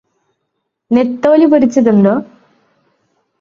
[0.91, 2.15] നെത്തോലി പൊരിച്ചതുണ്ടോ?